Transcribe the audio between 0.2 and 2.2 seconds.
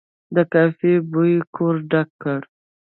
د کافي بوی کور ډک